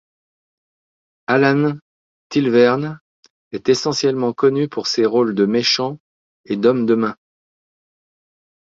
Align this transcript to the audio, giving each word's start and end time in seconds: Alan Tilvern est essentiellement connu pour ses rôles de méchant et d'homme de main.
Alan 1.27 1.73
Tilvern 2.29 2.97
est 3.51 3.69
essentiellement 3.69 4.33
connu 4.33 4.67
pour 4.67 4.87
ses 4.87 5.05
rôles 5.05 5.35
de 5.35 5.45
méchant 5.45 5.99
et 6.45 6.57
d'homme 6.57 6.87
de 6.87 6.95
main. 6.95 7.15